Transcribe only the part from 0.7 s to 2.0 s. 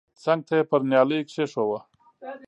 نيالۍ کښېښوه.